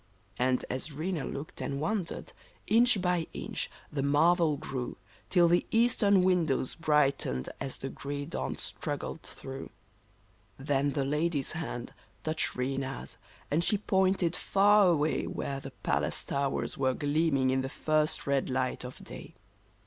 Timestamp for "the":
3.93-4.01, 5.47-5.67, 7.77-7.89, 10.93-11.05, 15.59-15.69, 17.61-17.69